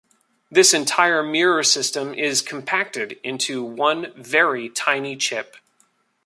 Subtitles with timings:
[0.49, 5.55] This entire mirror system is compacted into one very tiny chip.